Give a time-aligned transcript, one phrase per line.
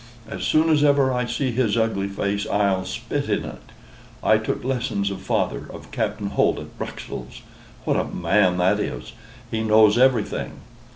[0.27, 3.61] As soon as ever I see his ugly face I'll spit in it.
[4.23, 7.43] I took lessons of Father of Captain Holt at Bruxelles.
[7.85, 9.13] What a man that is!
[9.51, 10.53] He knows everything."